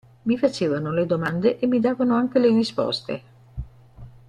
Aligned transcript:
Mi 0.23 0.35
facevano 0.35 0.91
le 0.91 1.05
domande 1.05 1.59
e 1.59 1.67
mi 1.67 1.79
davano 1.79 2.15
anche 2.15 2.39
le 2.39 2.47
risposte". 2.47 3.23